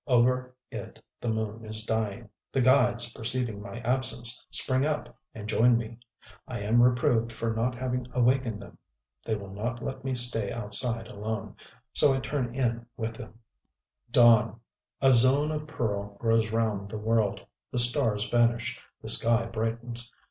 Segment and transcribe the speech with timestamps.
[0.07, 2.27] Over it the moon is dying....
[2.51, 5.99] The guides, perceiving my absence, spring up and join me.
[6.47, 8.79] I am reproved for not having awakened them.
[9.23, 11.55] They will not let me stay outside alone:
[11.93, 13.39] so I turn in with them.
[14.09, 14.59] Dawn:
[15.03, 17.45] a zone of pearl grows round the world.
[17.71, 20.11] The stars vanish; the sky brightens.